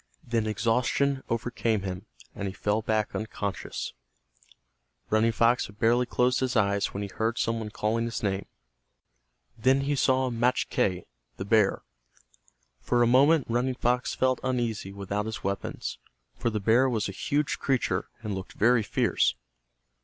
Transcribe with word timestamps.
Then 0.25 0.47
exhaustion 0.47 1.21
overcame 1.29 1.83
him, 1.83 2.07
and 2.33 2.47
he 2.47 2.55
fell 2.55 2.81
back 2.81 3.13
unconscious. 3.13 3.93
Running 5.11 5.31
Fox 5.31 5.67
had 5.67 5.77
barely 5.77 6.07
closed 6.07 6.39
his 6.39 6.55
eyes 6.55 6.87
when 6.87 7.03
he 7.03 7.07
heard 7.09 7.37
some 7.37 7.59
one 7.59 7.69
calling 7.69 8.05
his 8.05 8.23
name. 8.23 8.47
Then 9.59 9.81
he 9.81 9.95
saw 9.95 10.31
Machque, 10.31 11.05
the 11.37 11.45
bear. 11.45 11.83
For 12.79 13.03
a 13.03 13.05
moment 13.07 13.45
Running 13.47 13.75
Fox 13.75 14.15
felt 14.15 14.39
uneasy 14.43 14.91
without 14.91 15.27
his 15.27 15.43
weapons, 15.43 15.99
for 16.35 16.49
the 16.49 16.59
bear 16.59 16.89
was 16.89 17.07
a 17.07 17.11
huge 17.11 17.59
creature 17.59 18.09
and 18.23 18.33
looked 18.33 18.53
very 18.53 18.81
fierce. 18.81 19.35